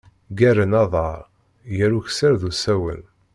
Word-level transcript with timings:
Ggaren 0.31 0.73
aḍar, 0.83 1.19
gar 1.75 1.91
ukessar 1.99 2.33
d 2.41 2.43
usawen. 2.49 3.01